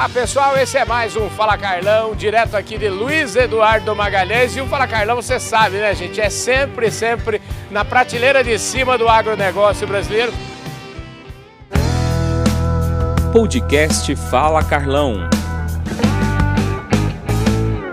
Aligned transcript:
Olá 0.00 0.08
pessoal, 0.08 0.56
esse 0.56 0.78
é 0.78 0.84
mais 0.86 1.14
um 1.14 1.28
Fala 1.28 1.58
Carlão, 1.58 2.14
direto 2.14 2.54
aqui 2.54 2.78
de 2.78 2.88
Luiz 2.88 3.36
Eduardo 3.36 3.94
Magalhães. 3.94 4.56
E 4.56 4.60
o 4.62 4.66
Fala 4.66 4.88
Carlão, 4.88 5.16
você 5.16 5.38
sabe, 5.38 5.76
né, 5.76 5.94
gente? 5.94 6.18
É 6.18 6.30
sempre, 6.30 6.90
sempre 6.90 7.38
na 7.70 7.84
prateleira 7.84 8.42
de 8.42 8.58
cima 8.58 8.96
do 8.96 9.06
agronegócio 9.06 9.86
brasileiro. 9.86 10.32
Podcast 13.30 14.16
Fala 14.30 14.64
Carlão. 14.64 15.28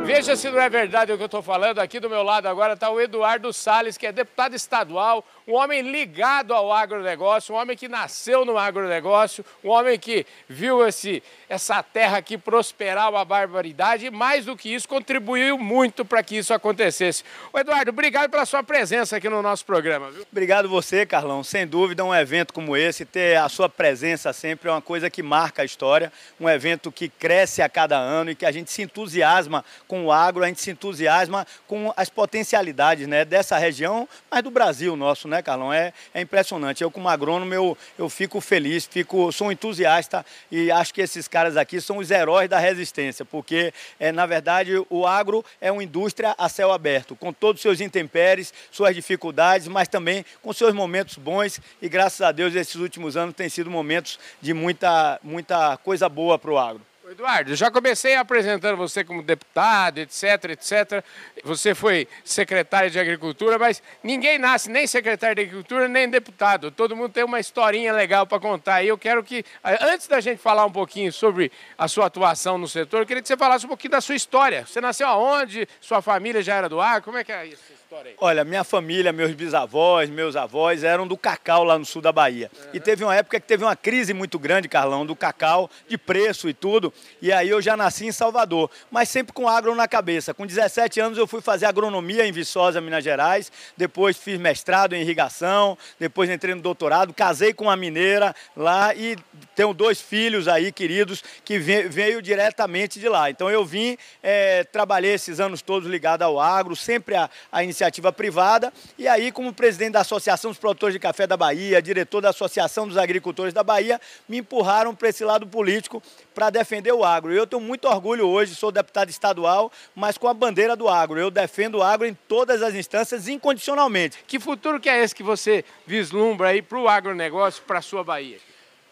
Veja 0.06 0.38
se 0.38 0.50
não 0.50 0.62
é 0.62 0.70
verdade 0.70 1.12
o 1.12 1.18
que 1.18 1.24
eu 1.24 1.26
estou 1.26 1.42
falando. 1.42 1.80
Aqui 1.80 2.00
do 2.00 2.10
meu 2.10 2.24
lado 2.24 2.48
agora 2.48 2.76
está 2.76 2.90
o 2.90 3.02
Eduardo 3.02 3.52
Salles, 3.52 3.98
que 3.98 4.08
é 4.08 4.14
deputado 4.14 4.56
estadual, 4.56 5.26
um 5.48 5.56
homem 5.56 5.82
ligado 5.82 6.54
ao 6.54 6.74
agronegócio, 6.74 7.56
um 7.56 7.58
homem 7.58 7.78
que 7.78 7.88
nasceu 7.88 8.44
no 8.44 8.58
agronegócio, 8.58 9.46
um 9.64 9.70
homem 9.70 9.98
que 9.98 10.26
viu 10.50 10.86
esse, 10.86 11.24
essa 11.48 11.82
terra 11.82 12.18
aqui 12.18 12.38
prosperar 12.38 13.10
uma 13.10 13.24
barbaridade 13.24 14.06
e, 14.06 14.12
mais 14.12 14.44
do 14.44 14.58
que 14.58 14.74
isso, 14.74 14.90
contribuiu 14.90 15.58
muito 15.58 16.04
para 16.04 16.22
que 16.22 16.38
isso 16.38 16.54
acontecesse. 16.54 17.24
O 17.54 17.58
Eduardo, 17.58 17.92
obrigado 17.92 18.30
pela 18.30 18.46
sua 18.46 18.62
presença 18.62 19.16
aqui 19.16 19.30
no 19.30 19.42
nosso 19.42 19.66
programa. 19.66 20.12
Viu? 20.12 20.26
Obrigado 20.30 20.68
você, 20.68 21.06
Carlão. 21.06 21.42
Sem 21.46 21.66
dúvida, 21.66 22.04
um 22.04 22.14
evento 22.14 22.54
como 22.54 22.76
esse, 22.76 23.06
ter 23.06 23.38
a 23.38 23.48
sua 23.48 23.70
presença 23.70 24.34
sempre 24.34 24.68
é 24.68 24.72
uma 24.72 24.82
coisa 24.82 25.10
que 25.10 25.24
marca 25.24 25.62
a 25.62 25.66
história, 25.66 26.12
um 26.38 26.50
evento 26.50 26.92
que 26.92 27.08
cresce 27.08 27.62
a 27.62 27.70
cada 27.70 27.98
ano 27.98 28.32
e 28.32 28.36
que 28.36 28.46
a 28.46 28.52
gente 28.52 28.70
se 28.70 28.82
entusiasma 28.82 29.64
com 29.88 30.06
o 30.06 30.12
agro, 30.12 30.44
a 30.44 30.48
gente 30.48 30.60
se 30.60 30.72
entusiasma 30.72 31.48
com 31.66 31.94
as 31.96 32.10
potencialidades 32.10 33.08
né, 33.08 33.24
dessa 33.24 33.58
região, 33.58 34.10
mas 34.30 34.44
do 34.44 34.52
Brasil 34.52 34.96
nosso, 34.98 35.28
né? 35.28 35.37
Né, 35.38 35.42
Carlão? 35.42 35.72
É, 35.72 35.94
é 36.14 36.22
impressionante. 36.22 36.84
Eu, 36.84 36.92
como 36.92 37.08
agrônomo, 37.08 37.54
eu, 37.54 37.78
eu 37.98 38.10
fico 38.10 38.42
feliz, 38.42 38.86
fico, 38.86 39.32
sou 39.32 39.52
entusiasta 39.52 40.26
e 40.52 40.72
acho 40.72 40.94
que 40.94 41.02
esses 41.02 41.28
caras 41.28 41.56
aqui 41.56 41.80
são 41.80 41.98
os 41.98 42.12
heróis 42.12 42.50
da 42.50 42.60
resistência, 42.60 43.24
porque, 43.24 43.74
é, 44.00 44.12
na 44.12 44.26
verdade, 44.26 44.74
o 44.90 45.06
agro 45.06 45.46
é 45.62 45.72
uma 45.72 45.84
indústria 45.84 46.36
a 46.38 46.50
céu 46.50 46.72
aberto, 46.72 47.16
com 47.16 47.32
todos 47.32 47.60
os 47.60 47.62
seus 47.62 47.82
intempéries, 47.82 48.54
suas 48.72 48.96
dificuldades, 48.96 49.68
mas 49.68 49.88
também 49.88 50.26
com 50.42 50.52
seus 50.52 50.74
momentos 50.74 51.18
bons 51.18 51.60
e, 51.82 51.88
graças 51.88 52.22
a 52.22 52.32
Deus, 52.32 52.56
esses 52.56 52.76
últimos 52.76 53.16
anos 53.16 53.36
têm 53.36 53.50
sido 53.50 53.70
momentos 53.70 54.20
de 54.42 54.54
muita, 54.54 55.20
muita 55.24 55.78
coisa 55.78 56.10
boa 56.10 56.38
para 56.40 56.52
o 56.52 56.58
agro. 56.58 56.87
Eduardo, 57.10 57.56
já 57.56 57.72
comecei 57.72 58.16
apresentando 58.16 58.76
você 58.76 59.02
como 59.02 59.24
deputado, 59.24 60.00
etc, 60.00 60.24
etc. 60.50 61.04
Você 61.44 61.74
foi 61.74 62.06
secretário 62.24 62.90
de 62.90 63.00
Agricultura, 63.00 63.58
mas 63.58 63.82
ninguém 64.04 64.38
nasce 64.38 64.70
nem 64.70 64.86
secretário 64.86 65.36
de 65.36 65.42
Agricultura, 65.44 65.88
nem 65.88 66.10
deputado. 66.10 66.70
Todo 66.70 66.98
mundo 66.98 67.10
tem 67.10 67.24
uma 67.24 67.40
historinha 67.40 67.94
legal 67.94 68.28
para 68.28 68.40
contar. 68.42 68.84
E 68.84 68.90
eu 68.90 68.98
quero 68.98 69.24
que, 69.24 69.46
antes 69.82 70.08
da 70.08 70.20
gente 70.20 70.40
falar 70.40 70.66
um 70.66 70.72
pouquinho 70.72 71.14
sobre 71.14 71.50
a 71.78 71.88
sua 71.88 72.08
atuação 72.08 72.58
no 72.58 72.68
setor, 72.68 73.02
eu 73.02 73.06
queria 73.06 73.22
que 73.22 73.28
você 73.28 73.38
falasse 73.38 73.66
um 73.66 73.70
pouquinho 73.70 73.92
da 73.92 74.02
sua 74.02 74.16
história. 74.16 74.66
Você 74.66 74.82
nasceu 74.82 75.08
aonde? 75.08 75.66
Sua 75.80 76.02
família 76.02 76.42
já 76.42 76.56
era 76.56 76.68
do 76.68 76.82
ar? 76.82 77.02
Como 77.02 77.18
é 77.18 77.24
que 77.24 77.32
é 77.32 77.46
isso? 77.46 77.64
História 77.88 78.12
aí? 78.12 78.18
Olha, 78.20 78.44
minha 78.44 78.64
família, 78.64 79.14
meus 79.14 79.34
bisavós, 79.34 80.10
meus 80.10 80.36
avós 80.36 80.84
eram 80.84 81.08
do 81.08 81.18
cacau 81.18 81.64
lá 81.64 81.80
no 81.80 81.86
sul 81.86 82.02
da 82.02 82.12
Bahia. 82.12 82.52
Uhum. 82.54 82.70
E 82.74 82.80
teve 82.80 83.04
uma 83.04 83.16
época 83.16 83.40
que 83.40 83.48
teve 83.48 83.64
uma 83.64 83.76
crise 83.76 84.14
muito 84.14 84.38
grande, 84.38 84.68
Carlão, 84.68 85.06
do 85.06 85.16
cacau, 85.16 85.70
de 85.88 85.98
preço 85.98 86.50
e 86.50 86.54
tudo. 86.54 86.94
E 87.22 87.32
aí 87.32 87.50
eu 87.50 87.62
já 87.62 87.78
nasci 87.78 88.06
em 88.06 88.12
Salvador, 88.12 88.70
mas 88.92 89.08
sempre 89.08 89.32
com 89.32 89.48
agro 89.48 89.74
na 89.74 89.88
cabeça. 89.88 90.34
Com 90.34 90.46
17 90.46 91.00
anos 91.00 91.18
eu 91.18 91.26
fui 91.26 91.40
fazer 91.40 91.66
agronomia 91.66 92.28
em 92.28 92.32
Viçosa, 92.32 92.82
Minas 92.82 93.04
Gerais. 93.04 93.52
Depois 93.78 94.18
fiz 94.18 94.38
mestrado 94.38 94.94
em 94.94 95.02
irrigação. 95.02 95.78
Depois 95.98 96.30
entrei 96.30 96.54
no 96.54 96.62
doutorado. 96.62 97.14
Casei 97.14 97.54
com 97.54 97.66
uma 97.66 97.78
mineira 97.78 98.36
lá 98.56 98.94
e 98.94 99.16
tenho 99.56 99.74
dois 99.74 100.02
filhos 100.02 100.48
aí 100.48 100.72
queridos 100.72 101.24
que 101.46 101.58
veio 101.58 102.22
diretamente 102.22 103.00
de 103.00 103.08
lá. 103.08 103.30
Então 103.30 103.50
eu 103.50 103.64
vim, 103.64 103.98
é, 104.22 104.66
trabalhei 104.66 105.14
esses 105.14 105.40
anos 105.40 105.62
todos 105.62 105.90
ligado 105.90 106.24
ao 106.24 106.40
agro, 106.40 106.76
sempre 106.76 107.16
a, 107.16 107.30
a 107.52 107.64
iniciativa 107.64 107.77
iniciativa 107.78 108.12
privada. 108.12 108.74
E 108.98 109.08
aí, 109.08 109.32
como 109.32 109.54
presidente 109.54 109.94
da 109.94 110.02
Associação 110.02 110.52
dos 110.52 110.60
Produtores 110.60 110.94
de 110.94 111.00
Café 111.00 111.28
da 111.28 111.38
Bahia, 111.38 111.82
diretor 111.82 112.22
da 112.22 112.30
Associação 112.30 112.88
dos 112.88 112.98
Agricultores 112.98 113.54
da 113.54 113.64
Bahia, 113.64 114.02
me 114.28 114.38
empurraram 114.38 114.96
para 114.96 115.10
esse 115.10 115.24
lado 115.24 115.46
político 115.46 116.02
para 116.34 116.50
defender 116.50 116.92
o 116.92 117.04
agro. 117.04 117.32
Eu 117.32 117.46
tenho 117.46 117.62
muito 117.62 117.88
orgulho 117.88 118.28
hoje, 118.28 118.56
sou 118.56 118.72
deputado 118.72 119.10
estadual, 119.10 119.72
mas 119.96 120.18
com 120.18 120.28
a 120.28 120.34
bandeira 120.34 120.76
do 120.76 120.90
agro. 120.90 121.20
Eu 121.20 121.30
defendo 121.30 121.76
o 121.76 121.84
agro 121.84 122.08
em 122.08 122.18
todas 122.28 122.64
as 122.64 122.74
instâncias, 122.74 123.28
incondicionalmente. 123.28 124.18
Que 124.28 124.40
futuro 124.40 124.80
que 124.80 124.90
é 124.90 125.04
esse 125.04 125.14
que 125.14 125.24
você 125.24 125.64
vislumbra 125.86 126.50
aí 126.50 126.62
para 126.62 126.80
o 126.80 126.90
agronegócio, 126.90 127.62
para 127.64 127.80
a 127.80 127.82
sua 127.82 128.04
Bahia? 128.04 128.47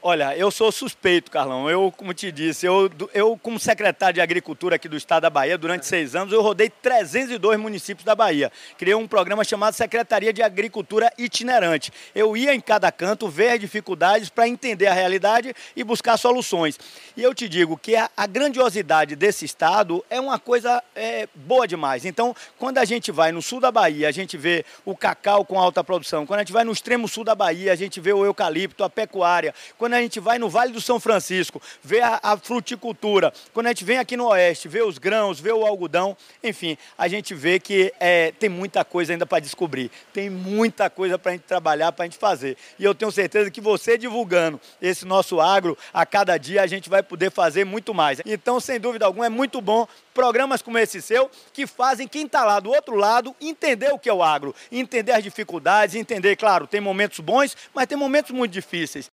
Olha, 0.07 0.37
eu 0.37 0.51
sou 0.51 0.71
suspeito, 0.71 1.31
Carlão. 1.31 1.67
Eu, 1.67 1.91
como 1.91 2.13
te 2.13 2.31
disse, 2.31 2.63
eu, 2.63 2.91
eu 3.11 3.39
como 3.41 3.59
secretário 3.59 4.13
de 4.13 4.21
Agricultura 4.21 4.75
aqui 4.75 4.87
do 4.87 4.95
Estado 4.95 5.23
da 5.23 5.31
Bahia, 5.31 5.57
durante 5.57 5.87
seis 5.87 6.15
anos, 6.15 6.31
eu 6.31 6.43
rodei 6.43 6.69
302 6.69 7.59
municípios 7.59 8.05
da 8.05 8.13
Bahia. 8.13 8.51
Criei 8.77 8.93
um 8.93 9.07
programa 9.07 9.43
chamado 9.43 9.73
Secretaria 9.73 10.31
de 10.31 10.43
Agricultura 10.43 11.11
Itinerante. 11.17 11.91
Eu 12.13 12.37
ia 12.37 12.53
em 12.53 12.61
cada 12.61 12.91
canto 12.91 13.27
ver 13.27 13.57
dificuldades 13.57 14.29
para 14.29 14.47
entender 14.47 14.85
a 14.85 14.93
realidade 14.93 15.55
e 15.75 15.83
buscar 15.83 16.17
soluções. 16.17 16.77
E 17.17 17.23
eu 17.23 17.33
te 17.33 17.49
digo 17.49 17.75
que 17.75 17.95
a, 17.95 18.07
a 18.15 18.27
grandiosidade 18.27 19.15
desse 19.15 19.43
Estado 19.43 20.05
é 20.07 20.21
uma 20.21 20.37
coisa 20.37 20.83
é, 20.95 21.27
boa 21.33 21.67
demais. 21.67 22.05
Então, 22.05 22.35
quando 22.59 22.77
a 22.77 22.85
gente 22.85 23.11
vai 23.11 23.31
no 23.31 23.41
sul 23.41 23.59
da 23.59 23.71
Bahia, 23.71 24.07
a 24.07 24.11
gente 24.11 24.37
vê 24.37 24.63
o 24.85 24.95
cacau 24.95 25.43
com 25.43 25.59
alta 25.59 25.83
produção. 25.83 26.27
Quando 26.27 26.41
a 26.41 26.43
gente 26.43 26.53
vai 26.53 26.63
no 26.63 26.71
extremo 26.71 27.07
sul 27.07 27.23
da 27.23 27.33
Bahia, 27.33 27.73
a 27.73 27.75
gente 27.75 27.99
vê 27.99 28.13
o 28.13 28.23
eucalipto, 28.23 28.83
a 28.83 28.89
pecuária. 28.89 29.51
Quando 29.79 29.94
a 29.95 30.01
gente 30.01 30.19
vai 30.19 30.37
no 30.37 30.49
Vale 30.49 30.71
do 30.71 30.81
São 30.81 30.99
Francisco, 30.99 31.61
vê 31.83 32.01
a, 32.01 32.19
a 32.21 32.37
fruticultura, 32.37 33.33
quando 33.53 33.67
a 33.67 33.69
gente 33.69 33.83
vem 33.83 33.97
aqui 33.97 34.15
no 34.15 34.27
Oeste, 34.27 34.67
vê 34.67 34.81
os 34.81 34.97
grãos, 34.97 35.39
vê 35.39 35.51
o 35.51 35.65
algodão, 35.65 36.15
enfim, 36.43 36.77
a 36.97 37.07
gente 37.07 37.33
vê 37.33 37.59
que 37.59 37.93
é, 37.99 38.31
tem 38.31 38.49
muita 38.49 38.83
coisa 38.85 39.13
ainda 39.13 39.25
para 39.25 39.39
descobrir, 39.39 39.91
tem 40.13 40.29
muita 40.29 40.89
coisa 40.89 41.17
para 41.17 41.31
a 41.31 41.35
gente 41.35 41.43
trabalhar, 41.43 41.91
para 41.91 42.05
a 42.05 42.07
gente 42.07 42.17
fazer. 42.17 42.57
E 42.77 42.83
eu 42.83 42.93
tenho 42.93 43.11
certeza 43.11 43.49
que 43.49 43.61
você 43.61 43.97
divulgando 43.97 44.59
esse 44.81 45.05
nosso 45.05 45.39
agro, 45.39 45.77
a 45.93 46.05
cada 46.05 46.37
dia 46.37 46.61
a 46.61 46.67
gente 46.67 46.89
vai 46.89 47.01
poder 47.01 47.31
fazer 47.31 47.65
muito 47.65 47.93
mais. 47.93 48.21
Então, 48.25 48.59
sem 48.59 48.79
dúvida 48.79 49.05
alguma, 49.05 49.25
é 49.25 49.29
muito 49.29 49.61
bom 49.61 49.87
programas 50.13 50.61
como 50.61 50.77
esse 50.77 51.01
seu, 51.01 51.29
que 51.53 51.67
fazem 51.67 52.07
quem 52.07 52.25
está 52.25 52.45
lá 52.45 52.59
do 52.59 52.69
outro 52.69 52.95
lado 52.95 53.35
entender 53.41 53.91
o 53.93 53.99
que 53.99 54.09
é 54.09 54.13
o 54.13 54.23
agro, 54.23 54.55
entender 54.71 55.11
as 55.11 55.23
dificuldades, 55.23 55.95
entender, 55.95 56.35
claro, 56.37 56.65
tem 56.65 56.79
momentos 56.79 57.19
bons, 57.19 57.55
mas 57.73 57.85
tem 57.85 57.97
momentos 57.97 58.31
muito 58.31 58.51
difíceis. 58.51 59.09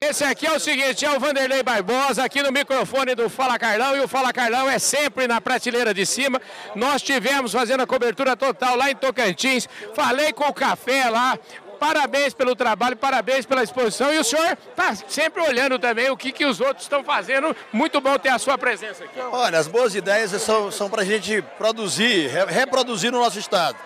Esse 0.00 0.22
aqui 0.22 0.46
é 0.46 0.52
o 0.52 0.60
seguinte, 0.60 1.04
é 1.04 1.10
o 1.10 1.18
Vanderlei 1.18 1.60
Barbosa 1.60 2.22
aqui 2.22 2.40
no 2.40 2.52
microfone 2.52 3.16
do 3.16 3.28
Fala 3.28 3.58
Carlão 3.58 3.96
e 3.96 4.00
o 4.00 4.06
Fala 4.06 4.32
Carlão 4.32 4.70
é 4.70 4.78
sempre 4.78 5.26
na 5.26 5.40
prateleira 5.40 5.92
de 5.92 6.06
cima. 6.06 6.40
Nós 6.76 7.02
tivemos 7.02 7.50
fazendo 7.50 7.82
a 7.82 7.86
cobertura 7.86 8.36
total 8.36 8.76
lá 8.76 8.92
em 8.92 8.94
Tocantins, 8.94 9.68
falei 9.94 10.32
com 10.32 10.44
o 10.44 10.54
café 10.54 11.10
lá, 11.10 11.36
parabéns 11.80 12.32
pelo 12.32 12.54
trabalho, 12.54 12.96
parabéns 12.96 13.44
pela 13.44 13.60
exposição. 13.60 14.14
E 14.14 14.18
o 14.18 14.24
senhor 14.24 14.56
está 14.70 14.94
sempre 15.08 15.42
olhando 15.42 15.80
também 15.80 16.08
o 16.10 16.16
que, 16.16 16.30
que 16.30 16.46
os 16.46 16.60
outros 16.60 16.82
estão 16.82 17.02
fazendo. 17.02 17.54
Muito 17.72 18.00
bom 18.00 18.16
ter 18.20 18.28
a 18.28 18.38
sua 18.38 18.56
presença 18.56 19.02
aqui. 19.02 19.18
Olha, 19.18 19.58
as 19.58 19.66
boas 19.66 19.96
ideias 19.96 20.30
são, 20.40 20.70
são 20.70 20.88
para 20.88 21.02
a 21.02 21.04
gente 21.04 21.42
produzir, 21.58 22.28
reproduzir 22.46 23.10
no 23.10 23.18
nosso 23.18 23.40
estado. 23.40 23.76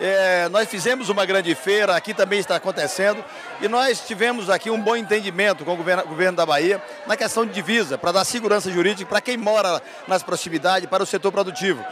É, 0.00 0.48
nós 0.48 0.68
fizemos 0.68 1.08
uma 1.08 1.24
grande 1.24 1.54
feira, 1.54 1.94
aqui 1.94 2.12
também 2.12 2.40
está 2.40 2.56
acontecendo, 2.56 3.24
e 3.60 3.68
nós 3.68 4.00
tivemos 4.00 4.50
aqui 4.50 4.70
um 4.70 4.80
bom 4.80 4.96
entendimento 4.96 5.64
com 5.64 5.74
o 5.74 5.76
governo, 5.76 6.04
governo 6.04 6.36
da 6.36 6.46
Bahia 6.46 6.82
na 7.06 7.16
questão 7.16 7.46
de 7.46 7.52
divisa, 7.52 7.96
para 7.96 8.12
dar 8.12 8.24
segurança 8.24 8.70
jurídica 8.70 9.08
para 9.08 9.20
quem 9.20 9.36
mora 9.36 9.80
nas 10.08 10.22
proximidades, 10.22 10.88
para 10.88 11.02
o 11.02 11.06
setor 11.06 11.30
produtivo. 11.30 11.84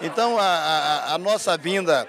Então, 0.00 0.38
a, 0.38 0.44
a, 0.44 1.14
a 1.14 1.18
nossa 1.18 1.56
vinda 1.56 2.06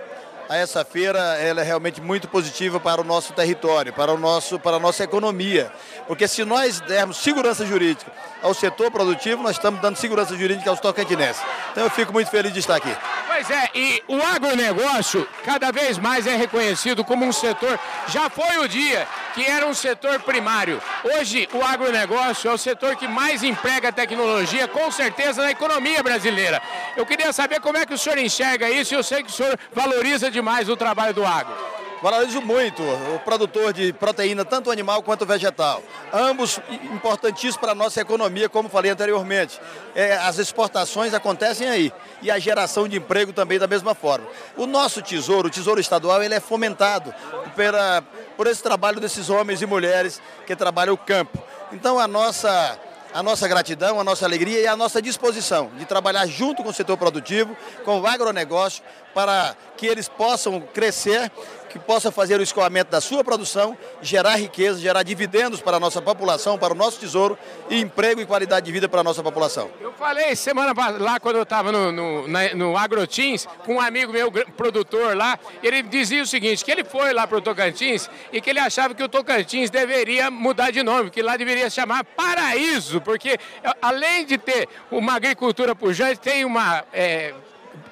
a 0.50 0.56
essa 0.56 0.86
feira 0.86 1.20
ela 1.38 1.62
é 1.62 1.64
realmente 1.64 2.00
muito 2.02 2.28
positiva 2.28 2.80
para 2.80 3.02
o 3.02 3.04
nosso 3.04 3.34
território, 3.34 3.92
para, 3.94 4.14
o 4.14 4.18
nosso, 4.18 4.60
para 4.60 4.78
a 4.78 4.80
nossa 4.80 5.04
economia. 5.04 5.72
Porque 6.08 6.28
se 6.28 6.46
nós 6.46 6.80
dermos 6.80 7.18
segurança 7.18 7.66
jurídica 7.66 8.12
ao 8.42 8.54
setor 8.54 8.92
produtivo, 8.92 9.44
nós 9.44 9.58
estamos 9.58 9.82
dando 9.82 9.98
segurança 9.98 10.36
jurídica 10.38 10.70
aos 10.70 10.80
tocantinenses. 10.80 11.42
Então 11.72 11.84
eu 11.84 11.90
fico 11.90 12.14
muito 12.14 12.30
feliz 12.30 12.54
de 12.54 12.60
estar 12.60 12.76
aqui. 12.76 12.96
Pois 13.28 13.52
é, 13.52 13.70
e 13.76 14.04
o 14.08 14.20
agronegócio 14.24 15.28
cada 15.46 15.72
vez 15.72 16.00
mais 16.00 16.26
é 16.26 16.36
reconhecido 16.36 17.04
como 17.04 17.24
um 17.24 17.32
setor. 17.32 17.80
Já 18.08 18.30
foi 18.32 18.58
o 18.58 18.68
dia 18.68 19.08
que 19.36 19.46
era 19.46 19.68
um 19.68 19.76
setor 19.76 20.20
primário. 20.22 20.82
Hoje 21.04 21.48
o 21.54 21.64
agronegócio 21.64 22.50
é 22.50 22.54
o 22.54 22.58
setor 22.58 22.96
que 22.96 23.08
mais 23.08 23.44
emprega 23.44 23.92
tecnologia, 23.92 24.68
com 24.68 24.90
certeza, 24.92 25.44
na 25.44 25.52
economia 25.52 26.02
brasileira. 26.02 26.60
Eu 26.96 27.06
queria 27.06 27.32
saber 27.32 27.60
como 27.60 27.78
é 27.78 27.86
que 27.86 27.94
o 27.94 27.98
senhor 27.98 28.18
enxerga 28.18 28.68
isso 28.72 28.96
e 28.96 28.98
eu 28.98 29.04
sei 29.04 29.22
que 29.22 29.30
o 29.30 29.34
senhor 29.34 29.56
valoriza 29.72 30.32
demais 30.38 30.70
o 30.70 30.78
trabalho 30.78 31.16
do 31.16 31.26
agro. 31.26 31.56
Valorizo 32.00 32.42
muito 32.42 32.84
o 32.84 33.20
produtor 33.26 33.74
de 33.74 33.92
proteína, 33.92 34.46
tanto 34.46 34.70
animal 34.70 35.02
quanto 35.02 35.26
vegetal. 35.26 35.82
Ambos 36.14 36.62
importantíssimos 36.94 37.58
para 37.58 37.72
a 37.72 37.76
nossa 37.76 38.00
economia, 38.00 38.48
como 38.48 38.70
falei 38.70 38.92
anteriormente. 38.92 39.60
É, 39.96 40.16
as 40.18 40.38
exportações 40.38 41.16
acontecem 41.16 41.68
aí 41.68 41.92
e 42.22 42.30
a 42.30 42.38
geração 42.38 42.88
de 42.88 42.98
emprego 42.98 43.34
também 43.34 43.58
da 43.58 43.66
mesma 43.66 43.96
forma. 43.96 44.28
O 44.56 44.68
nosso 44.68 45.02
tesouro, 45.02 45.48
o 45.48 45.52
tesouro 45.52 45.82
estadual, 45.82 46.22
ele 46.22 46.36
é 46.36 46.40
fomentado 46.40 47.12
pela, 47.56 48.04
por 48.36 48.46
esse 48.46 48.62
trabalho 48.62 49.00
desses 49.00 49.28
homens 49.32 49.64
e 49.64 49.66
mulheres 49.66 50.22
que 50.46 50.56
trabalham 50.56 50.94
o 50.94 50.98
campo. 50.98 51.42
Então 51.72 52.00
a 52.00 52.08
nossa 52.08 52.80
a 53.18 53.24
nossa 53.24 53.48
gratidão, 53.48 54.00
a 54.00 54.04
nossa 54.04 54.26
alegria 54.26 54.60
e 54.60 54.68
a 54.68 54.76
nossa 54.76 55.02
disposição 55.02 55.72
de 55.76 55.86
trabalhar 55.86 56.28
junto 56.28 56.62
com 56.62 56.70
o 56.70 56.74
setor 56.74 56.98
produtivo, 56.98 57.58
com 57.84 58.00
o 58.00 58.06
agronegócio, 58.06 58.84
para 59.12 59.56
que 59.76 59.88
eles 59.88 60.08
possam 60.08 60.62
crescer 60.62 61.32
que 61.70 61.80
possa 61.80 62.12
fazer 62.12 62.40
o 62.40 62.44
escoamento 62.44 62.92
da 62.92 63.02
sua 63.02 63.24
produção, 63.24 63.78
gerar 64.02 64.36
riqueza, 64.36 64.80
gerar 64.80 65.04
dividendos 65.04 65.62
para 65.62 65.78
a 65.78 65.80
nossa 65.80 66.02
população, 66.02 66.58
para 66.58 66.74
o 66.74 66.78
nosso 66.78 67.00
tesouro 67.00 67.38
e 67.70 67.80
emprego 67.80 68.22
e 68.22 68.26
qualidade 68.26 68.66
de 68.66 68.72
vida 68.72 68.90
para 68.90 69.02
a 69.02 69.04
nossa 69.04 69.22
população. 69.22 69.70
Eu 69.80 69.94
falei 69.94 70.36
semana 70.36 70.74
lá 71.00 71.20
quando 71.20 71.38
eu 71.38 71.44
estava 71.44 71.72
no, 71.72 71.92
no, 71.92 72.28
no 72.56 72.78
AgroTeams 72.78 73.48
com 73.66 73.76
um 73.76 73.82
amigo 73.82 74.12
meu, 74.12 74.32
produtor 74.32 75.16
lá, 75.16 75.40
ele 75.62 75.82
dizia 75.84 76.24
o 76.24 76.28
seguinte, 76.28 76.64
que 76.64 76.72
ele 76.72 76.84
foi 76.84 77.14
lá 77.14 77.28
para 77.28 77.38
o 77.38 77.42
Tocantins 77.42 78.10
e 78.32 78.42
que 78.42 78.50
ele 78.50 78.60
achava 78.60 78.94
que 78.94 79.04
o 79.04 79.10
Tocantins 79.10 79.70
deveria 79.70 80.32
mudar 80.32 80.72
de 80.72 80.84
nome, 80.84 81.10
que 81.10 81.22
lá 81.22 81.38
deveria 81.38 81.70
se 81.70 81.76
chamar 81.76 82.04
Paraíso, 82.04 83.02
porque 83.02 83.38
além 83.82 84.26
de 84.26 84.38
ter 84.38 84.68
uma 84.92 85.16
agricultura 85.16 85.76
pujante, 85.76 86.20
tem 86.20 86.46
uma... 86.46 86.84
É, 86.94 87.34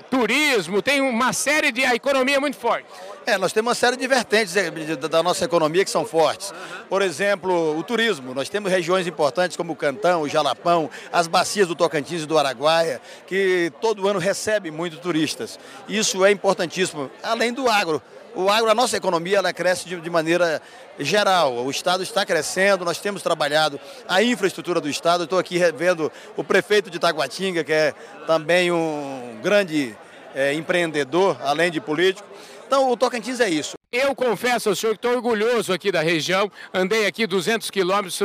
turismo, 0.09 0.81
tem 0.81 1.01
uma 1.01 1.33
série 1.33 1.71
de... 1.71 1.83
a 1.83 1.95
economia 1.95 2.37
é 2.37 2.39
muito 2.39 2.57
forte. 2.57 2.87
É, 3.25 3.39
nós 3.39 3.51
temos 3.51 3.69
uma 3.69 3.75
série 3.75 3.97
de 3.97 4.07
vertentes 4.07 4.55
eh, 4.55 4.69
da 5.09 5.23
nossa 5.23 5.45
economia 5.45 5.83
que 5.83 5.89
são 5.89 6.05
fortes. 6.05 6.53
Por 6.87 7.01
exemplo, 7.01 7.75
o 7.75 7.81
turismo. 7.81 8.35
Nós 8.35 8.49
temos 8.49 8.71
regiões 8.71 9.07
importantes 9.07 9.57
como 9.57 9.73
o 9.73 9.75
Cantão, 9.75 10.21
o 10.21 10.29
Jalapão, 10.29 10.89
as 11.11 11.25
bacias 11.25 11.67
do 11.67 11.73
Tocantins 11.73 12.21
e 12.21 12.25
do 12.27 12.37
Araguaia, 12.37 13.01
que 13.25 13.71
todo 13.81 14.07
ano 14.07 14.19
recebem 14.19 14.71
muito 14.71 14.97
turistas. 14.97 15.59
Isso 15.89 16.23
é 16.23 16.29
importantíssimo, 16.29 17.09
além 17.23 17.51
do 17.51 17.67
agro. 17.67 17.99
O 18.35 18.49
agro, 18.49 18.69
a 18.69 18.75
nossa 18.75 18.97
economia, 18.97 19.37
ela 19.37 19.53
cresce 19.53 19.87
de, 19.87 19.99
de 20.01 20.09
maneira 20.09 20.61
geral. 20.99 21.53
O 21.53 21.71
Estado 21.71 22.03
está 22.03 22.25
crescendo, 22.25 22.83
nós 22.83 22.99
temos 22.99 23.21
trabalhado 23.21 23.79
a 24.09 24.21
infraestrutura 24.21 24.81
do 24.81 24.89
Estado. 24.89 25.23
Estou 25.23 25.39
aqui 25.39 25.57
vendo 25.71 26.11
o 26.35 26.43
prefeito 26.43 26.89
de 26.89 26.99
Taguatinga, 26.99 27.63
que 27.63 27.71
é 27.71 27.93
também 28.27 28.73
um 28.73 29.39
grande 29.41 29.95
é, 30.33 30.53
empreendedor, 30.53 31.37
além 31.41 31.71
de 31.71 31.79
político. 31.79 32.27
Então, 32.67 32.91
o 32.91 32.97
Tocantins 32.97 33.39
é 33.39 33.49
isso. 33.49 33.75
Eu 33.97 34.13
confesso 34.13 34.67
ao 34.67 34.75
senhor 34.75 34.91
que 34.91 34.97
estou 34.97 35.13
orgulhoso 35.13 35.71
aqui 35.71 35.89
da 35.89 36.01
região. 36.01 36.51
Andei 36.73 37.05
aqui 37.05 37.25
200 37.25 37.71
quilômetros, 37.71 38.19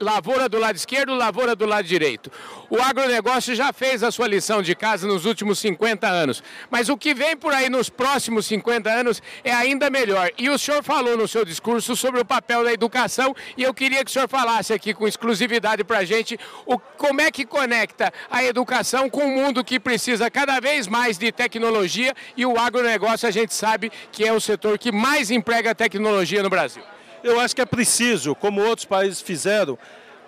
lavoura 0.00 0.48
do 0.48 0.58
lado 0.58 0.76
esquerdo, 0.76 1.14
lavoura 1.14 1.54
do 1.54 1.66
lado 1.66 1.86
direito. 1.86 2.32
O 2.70 2.80
agronegócio 2.80 3.54
já 3.54 3.70
fez 3.70 4.02
a 4.02 4.10
sua 4.10 4.26
lição 4.26 4.62
de 4.62 4.74
casa 4.74 5.06
nos 5.06 5.26
últimos 5.26 5.58
50 5.58 6.08
anos. 6.08 6.42
Mas 6.70 6.88
o 6.88 6.96
que 6.96 7.12
vem 7.12 7.36
por 7.36 7.52
aí 7.52 7.68
nos 7.68 7.90
próximos 7.90 8.46
50 8.46 8.88
anos 8.90 9.22
é 9.44 9.52
ainda 9.52 9.90
melhor. 9.90 10.30
E 10.38 10.48
o 10.48 10.58
senhor 10.58 10.82
falou 10.82 11.18
no 11.18 11.28
seu 11.28 11.44
discurso 11.44 11.94
sobre 11.94 12.22
o 12.22 12.24
papel 12.24 12.64
da 12.64 12.72
educação 12.72 13.36
e 13.58 13.62
eu 13.62 13.74
queria 13.74 14.02
que 14.02 14.10
o 14.10 14.14
senhor 14.14 14.28
falasse 14.28 14.72
aqui 14.72 14.94
com 14.94 15.06
exclusividade 15.06 15.84
para 15.84 15.98
a 15.98 16.04
gente 16.04 16.40
o, 16.64 16.78
como 16.78 17.20
é 17.20 17.30
que 17.30 17.44
conecta 17.44 18.10
a 18.30 18.42
educação 18.42 19.10
com 19.10 19.26
o 19.26 19.36
mundo 19.36 19.62
que 19.62 19.78
precisa 19.78 20.30
cada 20.30 20.58
vez 20.60 20.86
mais 20.86 21.18
de 21.18 21.30
tecnologia 21.30 22.14
e 22.34 22.46
o 22.46 22.58
agronegócio 22.58 23.28
a 23.28 23.30
gente 23.30 23.52
sabe 23.52 23.92
que 24.10 24.24
é 24.24 24.32
o 24.32 24.40
setor 24.40 24.78
que 24.78 24.90
mais 24.90 25.09
mais 25.10 25.28
emprega 25.28 25.74
tecnologia 25.74 26.40
no 26.40 26.48
Brasil? 26.48 26.84
Eu 27.24 27.40
acho 27.40 27.54
que 27.54 27.60
é 27.60 27.66
preciso, 27.66 28.32
como 28.32 28.62
outros 28.62 28.84
países 28.84 29.20
fizeram, 29.20 29.76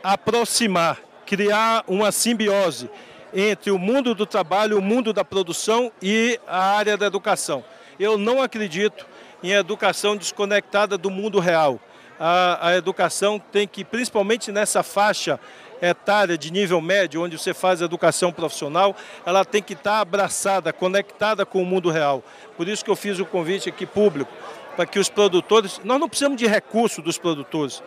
aproximar, 0.02 0.98
criar 1.24 1.84
uma 1.86 2.10
simbiose 2.10 2.90
entre 3.32 3.70
o 3.70 3.78
mundo 3.78 4.12
do 4.12 4.26
trabalho, 4.26 4.76
o 4.76 4.82
mundo 4.82 5.12
da 5.12 5.24
produção 5.24 5.92
e 6.02 6.38
a 6.48 6.76
área 6.76 6.96
da 6.96 7.06
educação. 7.06 7.64
Eu 7.96 8.18
não 8.18 8.42
acredito 8.42 9.06
em 9.40 9.52
educação 9.52 10.16
desconectada 10.16 10.98
do 10.98 11.10
mundo 11.10 11.38
real. 11.38 11.78
A, 12.18 12.70
a 12.70 12.76
educação 12.76 13.38
tem 13.38 13.68
que, 13.68 13.84
principalmente 13.84 14.50
nessa 14.50 14.82
faixa 14.82 15.38
etária 15.80 16.36
de 16.36 16.52
nível 16.52 16.80
médio, 16.80 17.22
onde 17.22 17.38
você 17.38 17.54
faz 17.54 17.80
educação 17.80 18.32
profissional, 18.32 18.96
ela 19.24 19.44
tem 19.44 19.62
que 19.62 19.72
estar 19.74 20.00
abraçada, 20.00 20.72
conectada 20.72 21.46
com 21.46 21.62
o 21.62 21.66
mundo 21.66 21.88
real. 21.88 22.22
Por 22.56 22.68
isso 22.68 22.84
que 22.84 22.90
eu 22.90 22.96
fiz 22.96 23.18
o 23.18 23.26
convite 23.26 23.68
aqui 23.68 23.86
público 23.86 24.32
para 24.76 24.86
que 24.86 24.98
os 24.98 25.08
produtores. 25.08 25.80
Nós 25.84 26.00
não 26.00 26.08
precisamos 26.08 26.38
de 26.38 26.46
recurso 26.46 27.02
dos 27.02 27.18
produtores. 27.18 27.82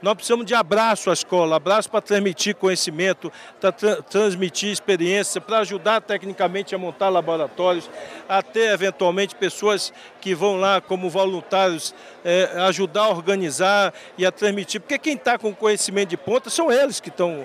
Nós 0.00 0.14
precisamos 0.14 0.46
de 0.46 0.54
abraço 0.54 1.10
à 1.10 1.12
escola, 1.12 1.56
abraço 1.56 1.90
para 1.90 2.00
transmitir 2.00 2.54
conhecimento, 2.54 3.32
para 3.60 3.72
tra 3.72 3.96
transmitir 4.02 4.70
experiência, 4.70 5.40
para 5.40 5.58
ajudar 5.58 6.00
tecnicamente 6.00 6.72
a 6.72 6.78
montar 6.78 7.08
laboratórios, 7.08 7.90
até 8.28 8.72
eventualmente 8.72 9.34
pessoas 9.34 9.92
que 10.20 10.36
vão 10.36 10.56
lá 10.56 10.80
como 10.80 11.10
voluntários 11.10 11.92
é, 12.24 12.48
ajudar 12.68 13.06
a 13.06 13.08
organizar 13.08 13.92
e 14.16 14.24
a 14.24 14.30
transmitir. 14.30 14.80
Porque 14.80 14.98
quem 14.98 15.14
está 15.14 15.36
com 15.36 15.52
conhecimento 15.52 16.10
de 16.10 16.16
ponta 16.16 16.48
são 16.48 16.70
eles 16.70 17.00
que 17.00 17.08
estão. 17.08 17.44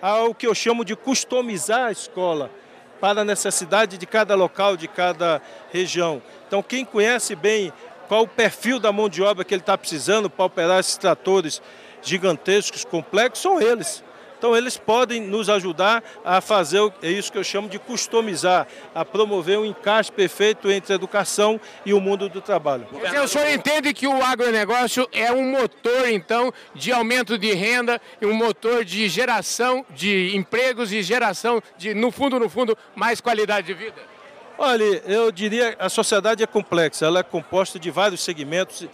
Há 0.00 0.24
o 0.24 0.34
que 0.34 0.46
eu 0.46 0.54
chamo 0.54 0.86
de 0.86 0.96
customizar 0.96 1.88
a 1.88 1.92
escola 1.92 2.50
para 2.98 3.20
a 3.20 3.24
necessidade 3.24 3.98
de 3.98 4.06
cada 4.06 4.34
local, 4.34 4.74
de 4.74 4.88
cada 4.88 5.42
região. 5.70 6.22
Então, 6.46 6.62
quem 6.62 6.84
conhece 6.84 7.34
bem 7.34 7.72
qual 8.10 8.24
o 8.24 8.26
perfil 8.26 8.80
da 8.80 8.90
mão 8.90 9.08
de 9.08 9.22
obra 9.22 9.44
que 9.44 9.54
ele 9.54 9.62
está 9.62 9.78
precisando 9.78 10.28
para 10.28 10.44
operar 10.44 10.80
esses 10.80 10.96
tratores 10.96 11.62
gigantescos, 12.02 12.84
complexos, 12.84 13.40
são 13.40 13.62
eles. 13.62 14.02
Então 14.36 14.56
eles 14.56 14.76
podem 14.76 15.20
nos 15.20 15.48
ajudar 15.48 16.02
a 16.24 16.40
fazer 16.40 16.80
é 17.02 17.08
isso 17.08 17.30
que 17.30 17.38
eu 17.38 17.44
chamo 17.44 17.68
de 17.68 17.78
customizar, 17.78 18.66
a 18.92 19.04
promover 19.04 19.60
um 19.60 19.64
encaixe 19.64 20.10
perfeito 20.10 20.68
entre 20.72 20.92
a 20.92 20.96
educação 20.96 21.60
e 21.86 21.94
o 21.94 22.00
mundo 22.00 22.28
do 22.28 22.40
trabalho. 22.40 22.88
o 23.22 23.28
senhor 23.28 23.48
entende 23.48 23.94
que 23.94 24.08
o 24.08 24.24
agronegócio 24.24 25.08
é 25.12 25.30
um 25.30 25.48
motor, 25.48 26.08
então, 26.08 26.52
de 26.74 26.90
aumento 26.90 27.38
de 27.38 27.52
renda 27.52 28.00
um 28.20 28.34
motor 28.34 28.84
de 28.84 29.08
geração 29.08 29.86
de 29.90 30.34
empregos 30.34 30.92
e 30.92 31.00
geração 31.00 31.62
de, 31.78 31.94
no 31.94 32.10
fundo, 32.10 32.40
no 32.40 32.48
fundo, 32.48 32.76
mais 32.96 33.20
qualidade 33.20 33.68
de 33.68 33.74
vida? 33.74 34.19
Olha, 34.62 34.84
eu 35.06 35.32
diria 35.32 35.74
a 35.78 35.88
sociedade 35.88 36.42
é 36.42 36.46
complexa, 36.46 37.06
ela 37.06 37.20
é 37.20 37.22
composta 37.22 37.78
de 37.78 37.90
vários 37.90 38.20
segmentos, 38.22 38.86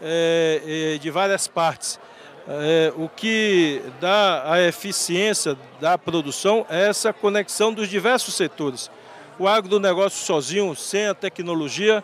é, 0.00 0.96
de 0.98 1.10
várias 1.10 1.46
partes. 1.46 2.00
É, 2.48 2.90
o 2.96 3.06
que 3.06 3.82
dá 4.00 4.50
a 4.50 4.62
eficiência 4.62 5.58
da 5.78 5.98
produção 5.98 6.64
é 6.70 6.88
essa 6.88 7.12
conexão 7.12 7.70
dos 7.70 7.86
diversos 7.86 8.32
setores. 8.32 8.90
O 9.38 9.46
agronegócio 9.46 10.24
sozinho, 10.24 10.74
sem 10.74 11.08
a 11.08 11.12
tecnologia, 11.12 12.02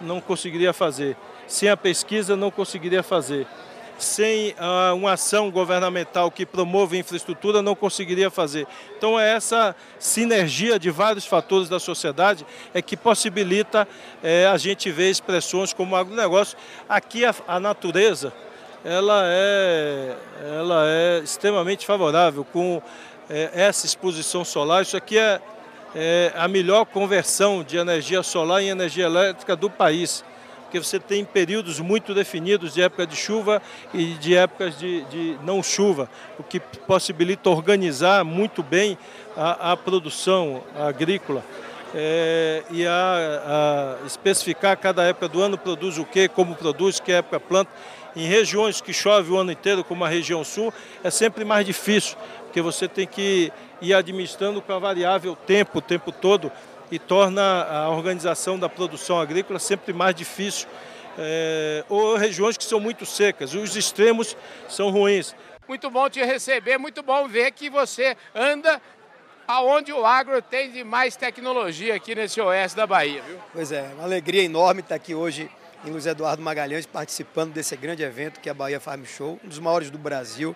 não 0.00 0.20
conseguiria 0.20 0.72
fazer. 0.72 1.16
Sem 1.46 1.68
a 1.68 1.76
pesquisa, 1.76 2.34
não 2.34 2.50
conseguiria 2.50 3.04
fazer 3.04 3.46
sem 3.98 4.50
uh, 4.50 4.94
uma 4.94 5.12
ação 5.12 5.50
governamental 5.50 6.30
que 6.30 6.44
promova 6.44 6.96
infraestrutura, 6.96 7.62
não 7.62 7.74
conseguiria 7.74 8.30
fazer. 8.30 8.66
Então, 8.96 9.18
é 9.18 9.32
essa 9.32 9.74
sinergia 9.98 10.78
de 10.78 10.90
vários 10.90 11.26
fatores 11.26 11.68
da 11.68 11.80
sociedade 11.80 12.46
é 12.74 12.82
que 12.82 12.96
possibilita 12.96 13.88
é, 14.22 14.46
a 14.46 14.56
gente 14.56 14.90
ver 14.90 15.10
expressões 15.10 15.72
como 15.72 15.96
agronegócio. 15.96 16.58
Aqui, 16.88 17.24
a, 17.24 17.34
a 17.48 17.58
natureza 17.58 18.32
ela 18.84 19.22
é, 19.24 20.16
ela 20.58 20.84
é 20.86 21.18
extremamente 21.18 21.84
favorável 21.84 22.44
com 22.44 22.80
é, 23.28 23.50
essa 23.52 23.84
exposição 23.84 24.44
solar. 24.44 24.82
Isso 24.82 24.96
aqui 24.96 25.18
é, 25.18 25.40
é 25.92 26.32
a 26.36 26.46
melhor 26.46 26.84
conversão 26.84 27.64
de 27.64 27.76
energia 27.76 28.22
solar 28.22 28.62
em 28.62 28.68
energia 28.68 29.06
elétrica 29.06 29.56
do 29.56 29.68
país 29.68 30.24
porque 30.76 30.84
você 30.84 31.00
tem 31.00 31.24
períodos 31.24 31.80
muito 31.80 32.12
definidos 32.12 32.74
de 32.74 32.82
época 32.82 33.06
de 33.06 33.16
chuva 33.16 33.62
e 33.94 34.08
de 34.14 34.36
épocas 34.36 34.78
de, 34.78 35.04
de 35.04 35.38
não 35.42 35.62
chuva, 35.62 36.08
o 36.38 36.42
que 36.42 36.60
possibilita 36.60 37.48
organizar 37.48 38.22
muito 38.24 38.62
bem 38.62 38.98
a, 39.34 39.72
a 39.72 39.76
produção 39.76 40.62
agrícola. 40.78 41.42
É, 41.94 42.62
e 42.70 42.86
a, 42.86 43.96
a, 44.02 44.06
especificar 44.06 44.76
cada 44.76 45.02
época 45.04 45.28
do 45.28 45.40
ano 45.40 45.56
produz 45.56 45.96
o 45.96 46.04
que, 46.04 46.28
como 46.28 46.54
produz, 46.54 47.00
que 47.00 47.10
época 47.10 47.40
planta. 47.40 47.70
Em 48.14 48.26
regiões 48.26 48.80
que 48.82 48.92
chove 48.92 49.30
o 49.32 49.38
ano 49.38 49.52
inteiro, 49.52 49.82
como 49.82 50.04
a 50.04 50.08
região 50.08 50.44
sul, 50.44 50.74
é 51.02 51.10
sempre 51.10 51.42
mais 51.44 51.64
difícil, 51.64 52.18
porque 52.44 52.60
você 52.60 52.86
tem 52.86 53.06
que 53.06 53.50
ir 53.80 53.94
administrando 53.94 54.60
com 54.60 54.72
a 54.72 54.78
variável 54.78 55.36
tempo, 55.46 55.78
o 55.78 55.82
tempo 55.82 56.12
todo, 56.12 56.52
e 56.90 56.98
torna 56.98 57.64
a 57.64 57.90
organização 57.90 58.58
da 58.58 58.68
produção 58.68 59.20
agrícola 59.20 59.58
sempre 59.58 59.92
mais 59.92 60.14
difícil. 60.14 60.68
É, 61.18 61.82
ou 61.88 62.16
regiões 62.16 62.58
que 62.58 62.64
são 62.64 62.78
muito 62.78 63.06
secas, 63.06 63.54
os 63.54 63.74
extremos 63.74 64.36
são 64.68 64.90
ruins. 64.90 65.34
Muito 65.66 65.90
bom 65.90 66.08
te 66.10 66.22
receber, 66.22 66.78
muito 66.78 67.02
bom 67.02 67.26
ver 67.26 67.52
que 67.52 67.70
você 67.70 68.16
anda 68.34 68.80
aonde 69.48 69.92
o 69.92 70.04
agro 70.04 70.42
tem 70.42 70.70
de 70.70 70.84
mais 70.84 71.16
tecnologia 71.16 71.94
aqui 71.94 72.14
nesse 72.14 72.40
oeste 72.40 72.76
da 72.76 72.86
Bahia, 72.86 73.22
viu? 73.22 73.38
Pois 73.52 73.72
é, 73.72 73.90
uma 73.94 74.04
alegria 74.04 74.42
enorme 74.42 74.80
estar 74.80 74.96
aqui 74.96 75.14
hoje 75.14 75.50
em 75.84 75.90
Luiz 75.90 76.04
Eduardo 76.04 76.42
Magalhães, 76.42 76.84
participando 76.84 77.52
desse 77.52 77.76
grande 77.76 78.02
evento 78.02 78.40
que 78.40 78.48
é 78.48 78.52
a 78.52 78.54
Bahia 78.54 78.80
Farm 78.80 79.04
Show, 79.04 79.38
um 79.44 79.48
dos 79.48 79.58
maiores 79.58 79.90
do 79.90 79.98
Brasil, 79.98 80.54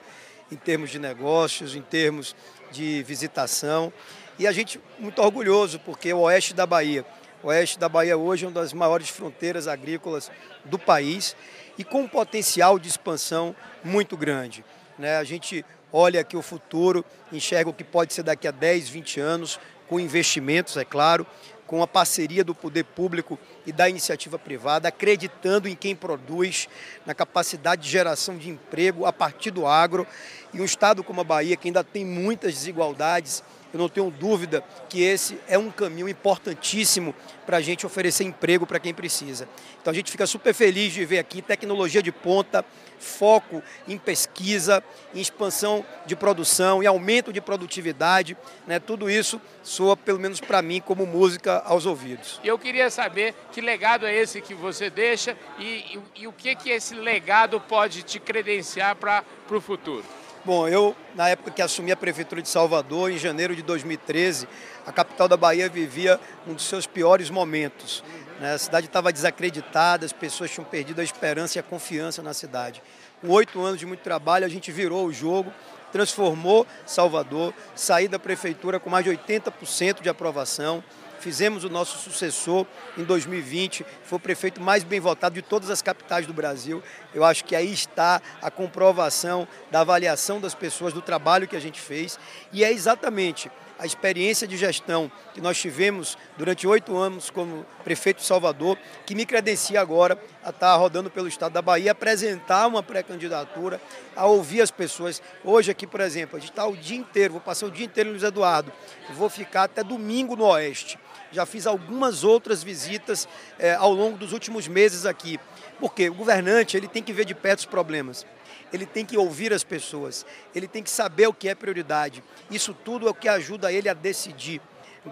em 0.51 0.57
termos 0.57 0.91
de 0.91 0.99
negócios, 0.99 1.77
em 1.77 1.83
termos 1.83 2.35
de 2.73 3.03
visitação. 3.05 3.93
E 4.40 4.47
a 4.47 4.52
gente 4.52 4.80
muito 4.99 5.20
orgulhoso, 5.20 5.78
porque 5.80 6.11
o 6.14 6.20
oeste 6.20 6.54
da 6.54 6.64
Bahia, 6.64 7.04
o 7.42 7.49
oeste 7.49 7.78
da 7.78 7.90
Bahia 7.90 8.16
hoje 8.16 8.47
é 8.47 8.49
uma 8.49 8.54
das 8.54 8.73
maiores 8.73 9.11
fronteiras 9.11 9.68
agrícolas 9.68 10.30
do 10.64 10.78
país 10.78 11.37
e 11.76 11.85
com 11.85 12.04
um 12.04 12.09
potencial 12.09 12.78
de 12.78 12.88
expansão 12.88 13.54
muito 13.85 14.16
grande. 14.16 14.64
Né? 14.99 15.18
A 15.18 15.25
gente 15.25 15.62
olha 15.92 16.23
aqui 16.23 16.38
o 16.38 16.42
futuro, 16.42 17.04
enxerga 17.30 17.68
o 17.68 17.75
que 17.75 17.85
pode 17.85 18.14
ser 18.14 18.23
daqui 18.23 18.49
a 18.49 18.50
10, 18.50 18.88
20 18.88 19.20
anos, 19.20 19.61
com 19.87 20.00
investimentos, 20.00 20.78
é 20.78 20.87
claro, 20.87 21.26
com 21.66 21.82
a 21.82 21.87
parceria 21.87 22.42
do 22.42 22.54
poder 22.54 22.85
público 22.85 23.38
e 23.66 23.73
da 23.73 23.90
iniciativa 23.90 24.38
privada, 24.38 24.88
acreditando 24.88 25.68
em 25.68 25.76
quem 25.76 25.94
produz, 25.94 26.66
na 27.04 27.14
capacidade 27.14 27.82
de 27.82 27.90
geração 27.90 28.38
de 28.38 28.49
emprego 28.49 29.04
a 29.04 29.12
partir 29.12 29.50
do 29.50 29.66
agro. 29.66 30.06
E 30.54 30.62
um 30.62 30.64
estado 30.64 31.04
como 31.04 31.20
a 31.20 31.25
Bahia, 31.25 31.56
que 31.56 31.68
ainda 31.68 31.85
tem 31.85 32.06
muitas 32.06 32.54
desigualdades, 32.54 33.44
eu 33.73 33.79
não 33.79 33.89
tenho 33.89 34.11
dúvida 34.11 34.65
que 34.89 35.03
esse 35.03 35.39
é 35.47 35.57
um 35.59 35.71
caminho 35.71 36.09
importantíssimo 36.09 37.15
para 37.47 37.59
a 37.59 37.61
gente 37.61 37.87
oferecer 37.87 38.25
emprego 38.25 38.67
para 38.67 38.79
quem 38.79 38.93
precisa. 38.93 39.49
Então 39.81 39.91
a 39.91 39.95
gente 39.95 40.11
fica 40.11 40.27
super 40.27 40.53
feliz 40.55 40.93
de 40.93 41.05
ver 41.05 41.19
aqui 41.19 41.41
tecnologia 41.43 42.03
de 42.03 42.12
ponta, 42.12 42.65
foco 42.99 43.62
em 43.89 43.97
pesquisa, 43.97 44.83
em 45.15 45.21
expansão 45.21 45.85
de 46.05 46.15
produção 46.15 46.83
e 46.83 46.87
aumento 46.87 47.33
de 47.33 47.41
produtividade. 47.41 48.37
Né? 48.67 48.79
Tudo 48.79 49.09
isso 49.09 49.41
soa, 49.62 49.97
pelo 49.97 50.21
menos 50.21 50.41
para 50.41 50.61
mim, 50.62 50.81
como 50.81 51.07
música 51.07 51.62
aos 51.65 51.87
ouvidos. 51.87 52.41
Eu 52.45 52.59
queria 52.59 52.91
saber 52.91 53.35
que 53.53 53.61
legado 53.61 54.07
é 54.07 54.15
esse 54.15 54.41
que 54.41 54.55
você 54.55 54.91
deixa 54.91 55.37
e, 55.59 55.65
e, 55.65 56.23
e 56.23 56.27
o 56.27 56.33
que, 56.33 56.55
que 56.55 56.71
esse 56.71 56.95
legado 56.95 57.61
pode 57.61 58.03
te 58.03 58.19
credenciar 58.19 58.97
para 58.97 59.25
o 59.50 59.61
futuro. 59.61 60.05
Bom, 60.42 60.66
eu, 60.66 60.97
na 61.14 61.28
época 61.28 61.50
que 61.50 61.61
assumi 61.61 61.92
a 61.92 61.97
Prefeitura 61.97 62.40
de 62.40 62.49
Salvador, 62.49 63.11
em 63.11 63.18
janeiro 63.18 63.54
de 63.54 63.61
2013, 63.62 64.49
a 64.87 64.90
capital 64.90 65.28
da 65.28 65.37
Bahia 65.37 65.68
vivia 65.68 66.18
um 66.47 66.54
dos 66.54 66.64
seus 66.64 66.87
piores 66.87 67.28
momentos. 67.28 68.02
Né? 68.40 68.54
A 68.54 68.59
cidade 68.59 68.87
estava 68.87 69.12
desacreditada, 69.12 70.06
as 70.06 70.14
pessoas 70.14 70.50
tinham 70.50 70.64
perdido 70.64 71.02
a 71.02 71.04
esperança 71.04 71.59
e 71.59 71.61
a 71.61 71.62
confiança 71.62 72.23
na 72.23 72.32
cidade. 72.32 72.82
Com 73.20 73.28
oito 73.28 73.61
anos 73.61 73.78
de 73.78 73.85
muito 73.85 74.00
trabalho, 74.00 74.47
a 74.47 74.49
gente 74.49 74.73
virou 74.73 75.04
o 75.04 75.12
jogo, 75.12 75.52
transformou 75.92 76.66
Salvador, 76.87 77.52
saí 77.76 78.09
da 78.09 78.18
Prefeitura 78.18 78.80
com 78.80 78.88
mais 78.88 79.04
de 79.04 79.11
80% 79.11 80.00
de 80.00 80.09
aprovação, 80.09 80.82
Fizemos 81.21 81.65
o 81.65 81.69
nosso 81.69 81.99
sucessor 81.99 82.67
em 82.97 83.05
2020, 83.05 83.85
foi 84.05 84.17
o 84.17 84.21
prefeito 84.21 84.59
mais 84.59 84.83
bem 84.83 84.99
votado 84.99 85.35
de 85.35 85.43
todas 85.43 85.69
as 85.69 85.83
capitais 85.83 86.27
do 86.27 86.33
Brasil. 86.33 86.83
Eu 87.15 87.25
acho 87.25 87.45
que 87.45 87.55
aí 87.55 87.71
está 87.71 88.23
a 88.41 88.50
comprovação 88.50 89.47
da 89.71 89.81
avaliação 89.81 90.41
das 90.41 90.55
pessoas 90.55 90.95
do 90.95 91.03
trabalho 91.03 91.47
que 91.47 91.55
a 91.55 91.61
gente 91.61 91.79
fez. 91.79 92.19
E 92.50 92.65
é 92.65 92.73
exatamente 92.73 93.50
a 93.79 93.87
experiência 93.87 94.47
de 94.47 94.59
gestão 94.59 95.11
que 95.33 95.41
nós 95.41 95.59
tivemos 95.59 96.17
durante 96.37 96.67
oito 96.67 96.97
anos 96.99 97.31
como 97.31 97.65
prefeito 97.83 98.19
de 98.19 98.27
Salvador, 98.27 98.79
que 99.07 99.15
me 99.15 99.25
credencia 99.25 99.81
agora 99.81 100.19
a 100.45 100.50
estar 100.50 100.75
rodando 100.77 101.11
pelo 101.11 101.27
estado 101.27 101.53
da 101.53 101.62
Bahia, 101.62 101.93
apresentar 101.93 102.67
uma 102.67 102.83
pré-candidatura, 102.83 103.81
a 104.15 104.27
ouvir 104.27 104.61
as 104.61 104.71
pessoas. 104.71 105.23
Hoje 105.43 105.71
aqui, 105.71 105.87
por 105.87 106.00
exemplo, 106.00 106.37
a 106.37 106.41
gente 106.41 106.50
está 106.50 106.67
o 106.67 106.77
dia 106.77 106.99
inteiro, 106.99 107.33
vou 107.33 107.41
passar 107.41 107.67
o 107.67 107.71
dia 107.71 107.87
inteiro 107.87 108.11
em 108.11 108.12
Luiz 108.12 108.23
Eduardo, 108.23 108.71
vou 109.15 109.31
ficar 109.31 109.62
até 109.62 109.83
domingo 109.83 110.37
no 110.37 110.45
Oeste. 110.45 110.99
Já 111.33 111.47
fiz 111.47 111.67
algumas 111.67 112.25
outras 112.25 112.63
visitas 112.63 113.29
é, 113.59 113.75
ao 113.75 113.93
longo 113.93 114.19
dos 114.19 114.33
últimos 114.33 114.67
meses 114.67 115.07
aqui, 115.07 115.39
porque 115.79 116.11
o 116.11 116.15
governante 116.15 116.77
ele 116.77 116.89
tem 116.89 117.03
que 117.03 117.13
ver 117.13 117.25
de 117.25 117.35
perto 117.35 117.61
os 117.61 117.67
problemas 117.67 118.27
ele 118.73 118.87
tem 118.87 119.05
que 119.05 119.17
ouvir 119.17 119.53
as 119.53 119.65
pessoas, 119.65 120.25
ele 120.55 120.69
tem 120.69 120.83
que 120.83 120.91
saber 120.91 121.27
o 121.27 121.35
que 121.35 121.49
é 121.49 121.55
prioridade. 121.55 122.23
Isso 122.51 122.73
tudo 122.73 123.07
é 123.07 123.11
o 123.11 123.15
que 123.15 123.29
ajuda 123.29 123.73
ele 123.73 123.89
a 123.89 123.95
decidir. 123.95 124.61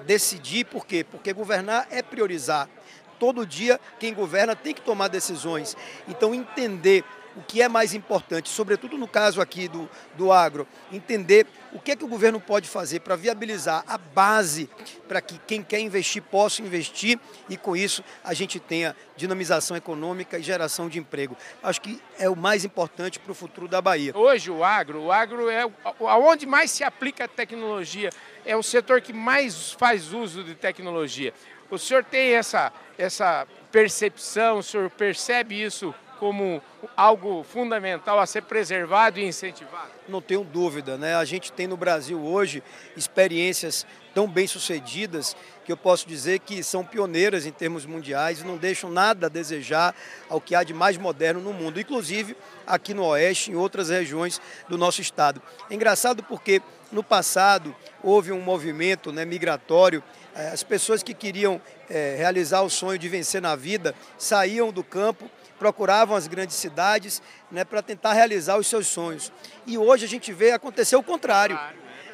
Decidir 0.05 0.65
por 0.65 0.87
quê? 0.87 1.05
Porque 1.05 1.33
governar 1.33 1.87
é 1.91 2.03
priorizar. 2.03 2.69
Todo 3.19 3.47
dia 3.47 3.81
quem 3.99 4.15
governa 4.15 4.55
tem 4.55 4.75
que 4.75 4.81
tomar 4.81 5.09
decisões. 5.09 5.77
Então 6.07 6.35
entender 6.35 7.05
o 7.39 7.43
que 7.43 7.63
é 7.63 7.69
mais 7.69 7.95
importante, 7.95 8.49
sobretudo 8.49 8.99
no 8.99 9.07
caso 9.07 9.41
aqui 9.41 9.69
do, 9.69 9.89
do 10.17 10.33
agro, 10.33 10.67
entender 10.91 11.47
o 11.73 11.79
que 11.79 11.93
é 11.93 11.97
que 11.97 12.05
o 12.05 12.09
governo 12.09 12.41
pode 12.41 12.69
fazer 12.69 12.99
para 12.99 13.15
viabilizar 13.15 13.85
a 13.87 13.97
base 13.97 14.69
para 15.07 15.21
que 15.21 15.39
quem 15.47 15.63
quer 15.63 15.79
investir 15.79 16.21
possa 16.21 16.61
investir 16.63 17.17
e 17.49 17.57
com 17.57 17.77
isso 17.77 18.03
a 18.25 18.35
gente 18.35 18.59
tenha 18.59 18.97
dinamização 19.17 19.77
econômica 19.77 20.37
e 20.37 20.43
geração 20.43 20.89
de 20.89 20.99
emprego. 20.99 21.37
Acho 21.63 21.81
que 21.81 22.03
é 22.19 22.29
o 22.29 22.35
mais 22.35 22.65
importante 22.65 23.21
para 23.21 23.31
o 23.31 23.35
futuro 23.35 23.69
da 23.69 23.81
Bahia. 23.81 24.13
Hoje 24.17 24.51
o 24.51 24.65
agro, 24.65 25.03
o 25.03 25.13
agro 25.13 25.49
é 25.49 25.63
aonde 26.01 26.45
mais 26.45 26.73
se 26.73 26.83
aplica 26.83 27.27
a 27.27 27.29
tecnologia, 27.29 28.11
é 28.45 28.57
o 28.57 28.65
setor 28.65 29.01
que 29.01 29.13
mais 29.13 29.71
faz 29.73 30.13
uso 30.13 30.43
de 30.43 30.57
tecnologia. 30.57 31.33
O 31.71 31.79
senhor 31.79 32.03
tem 32.03 32.33
essa, 32.33 32.73
essa 32.97 33.47
percepção, 33.71 34.59
o 34.59 34.63
senhor 34.63 34.91
percebe 34.91 35.63
isso 35.63 35.95
como 36.19 36.61
algo 36.97 37.45
fundamental 37.45 38.19
a 38.19 38.27
ser 38.27 38.43
preservado 38.43 39.19
e 39.19 39.25
incentivado? 39.25 39.91
Não 40.09 40.21
tenho 40.21 40.43
dúvida, 40.43 40.97
né? 40.97 41.15
A 41.15 41.25
gente 41.25 41.53
tem 41.53 41.67
no 41.67 41.77
Brasil 41.77 42.21
hoje 42.21 42.63
experiências 42.97 43.87
tão 44.15 44.27
bem 44.27 44.47
sucedidas 44.47 45.37
que 45.65 45.71
eu 45.71 45.77
posso 45.77 46.09
dizer 46.09 46.41
que 46.41 46.63
são 46.63 46.85
pioneiras 46.85 47.47
em 47.47 47.53
termos 47.53 47.87
mundiais 47.87 48.41
e 48.41 48.45
não 48.45 48.57
deixam 48.57 48.91
nada 48.91 49.27
a 49.27 49.29
desejar 49.29 49.95
ao 50.29 50.41
que 50.41 50.55
há 50.55 50.65
de 50.65 50.75
mais 50.75 50.97
moderno 50.97 51.41
no 51.41 51.53
mundo, 51.53 51.79
inclusive 51.79 52.37
aqui 52.67 52.93
no 52.93 53.05
Oeste, 53.05 53.53
em 53.53 53.55
outras 53.55 53.91
regiões 53.91 54.41
do 54.69 54.77
nosso 54.77 55.01
estado. 55.01 55.41
É 55.71 55.75
engraçado 55.75 56.23
porque 56.23 56.61
no 56.91 57.03
passado 57.03 57.75
houve 58.03 58.33
um 58.33 58.41
movimento 58.41 59.13
né, 59.13 59.25
migratório, 59.25 60.03
eh, 60.35 60.49
as 60.49 60.63
pessoas 60.63 61.03
que 61.03 61.15
queriam 61.15 61.61
é, 61.89 62.15
realizar 62.17 62.63
o 62.63 62.71
sonho 62.71 62.99
de 62.99 63.09
vencer 63.09 63.41
na 63.41 63.55
vida 63.55 63.95
saíam 64.17 64.73
do 64.73 64.83
campo 64.83 65.31
procuravam 65.59 66.17
as 66.17 66.27
grandes 66.27 66.57
cidades 66.57 67.23
né, 67.51 67.65
para 67.65 67.83
tentar 67.83 68.13
realizar 68.13 68.57
os 68.57 68.67
seus 68.67 68.87
sonhos. 68.87 69.33
E 69.67 69.77
hoje 69.77 70.05
a 70.05 70.09
gente 70.09 70.33
vê 70.33 70.53
acontecer 70.53 70.97
o 70.97 71.03
contrário. 71.03 71.59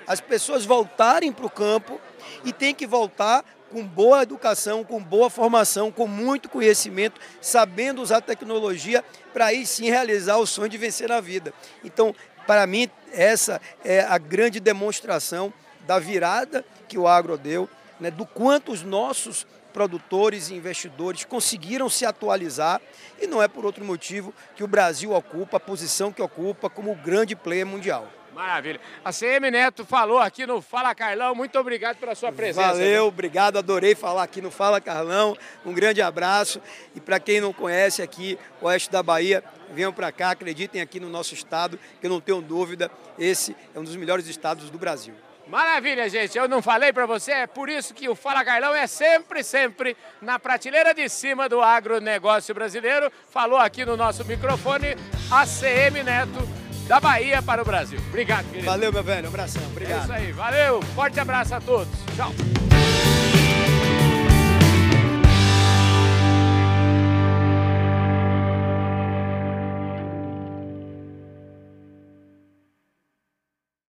As 0.07 0.21
pessoas 0.21 0.65
voltarem 0.65 1.33
para 1.33 1.47
o 1.47 1.51
campo 1.51 2.01
e 2.45 2.53
tem 2.53 2.75
que 2.75 2.87
voltar 2.87 3.45
com 3.71 3.85
boa 3.85 4.23
educação, 4.23 4.85
com 4.85 5.03
boa 5.03 5.29
formação, 5.29 5.91
com 5.91 6.07
muito 6.07 6.49
conhecimento, 6.49 7.21
sabendo 7.41 8.01
usar 8.01 8.21
tecnologia 8.21 9.05
para 9.33 9.47
aí 9.47 9.67
sim 9.67 9.91
realizar 9.91 10.37
o 10.37 10.47
sonho 10.47 10.69
de 10.69 10.79
vencer 10.79 11.09
na 11.09 11.21
vida. 11.21 11.53
Então, 11.83 12.15
para 12.47 12.67
mim, 12.67 12.89
essa 13.13 13.61
é 13.85 14.01
a 14.01 14.17
grande 14.19 14.61
demonstração 14.61 15.53
da 15.87 15.99
virada 15.99 16.65
que 16.87 16.97
o 16.97 17.09
agro 17.09 17.37
deu, 17.37 17.69
né, 17.99 18.11
do 18.11 18.25
quanto 18.25 18.71
os 18.71 18.83
nossos 18.83 19.47
produtores 19.75 20.49
e 20.49 20.55
investidores 20.55 21.25
conseguiram 21.25 21.91
se 21.91 22.07
atualizar 22.07 22.81
e 23.21 23.27
não 23.27 23.43
é 23.43 23.49
por 23.49 23.67
outro 23.67 23.85
motivo 23.85 24.33
que 24.55 24.63
o 24.63 24.69
Brasil 24.69 25.13
ocupa 25.13 25.57
a 25.57 25.61
posição 25.61 26.13
que 26.13 26.23
ocupa 26.23 26.71
como 26.71 26.95
grande 26.95 27.35
player 27.35 27.67
mundial. 27.67 28.09
Maravilha. 28.33 28.81
A 29.05 29.13
CM 29.13 29.49
Neto 29.51 29.85
falou 29.85 30.19
aqui 30.19 30.45
no 30.45 30.61
Fala 30.61 30.93
Carlão. 30.93 31.37
Muito 31.37 31.57
obrigado 31.57 31.99
pela 31.99 32.17
sua 32.17 32.33
presença. 32.33 32.67
Valeu, 32.67 33.07
obrigado. 33.07 33.59
Adorei 33.59 33.95
falar 33.95 34.25
aqui 34.25 34.41
no 34.41 34.51
Fala 34.51 34.81
Carlão. 34.81 35.37
Um 35.65 35.73
grande 35.73 36.03
abraço. 36.03 36.61
E 36.97 37.01
para 37.01 37.21
quem 37.21 37.41
não 37.41 37.53
conhece 37.53 38.03
aqui, 38.03 38.37
o 38.61 38.67
Oeste 38.67 38.91
da 38.91 39.05
Bahia, 39.05 39.43
venham 39.73 39.93
para 39.93 40.11
cá, 40.11 40.31
acreditem 40.31 40.81
aqui 40.81 40.99
no 40.99 41.09
nosso 41.09 41.35
estado, 41.35 41.79
que 42.01 42.07
eu 42.07 42.11
não 42.11 42.21
tenho 42.21 42.41
dúvida, 42.41 42.91
esse 43.19 43.57
é 43.75 43.79
um 43.79 43.85
dos 43.85 43.97
melhores 43.97 44.27
estados 44.27 44.69
do 44.69 44.79
Brasil. 44.79 45.15
Maravilha, 45.47 46.09
gente. 46.09 46.37
Eu 46.37 46.49
não 46.49 46.63
falei 46.63 46.93
para 46.93 47.07
você, 47.07 47.33
é 47.33 47.47
por 47.47 47.69
isso 47.69 47.95
que 47.95 48.09
o 48.09 48.15
Fala 48.15 48.45
Carlão 48.45 48.75
é 48.75 48.87
sempre, 48.87 49.43
sempre 49.43 49.97
na 50.21 50.39
prateleira 50.39 50.95
de 50.95 51.09
cima 51.09 51.49
do 51.49 51.61
agronegócio 51.61 52.55
brasileiro. 52.55 53.13
Falou 53.31 53.59
aqui 53.59 53.85
no 53.85 53.97
nosso 53.97 54.25
microfone 54.25 54.97
ACM 55.31 56.03
Neto, 56.03 56.49
da 56.89 56.99
Bahia 56.99 57.43
para 57.43 57.63
o 57.63 57.65
Brasil. 57.65 57.99
Obrigado, 58.09 58.47
querido. 58.47 58.67
Valeu, 58.67 58.93
meu 58.93 59.03
velho. 59.03 59.27
Um 59.27 59.29
abração. 59.29 59.63
Obrigado. 59.67 60.01
É 60.01 60.03
isso 60.03 60.13
aí. 60.13 60.33
Valeu. 60.33 60.83
Forte 60.95 61.21
abraço 61.21 61.55
a 61.55 61.61
todos. 61.61 61.93
Tchau. 62.17 62.33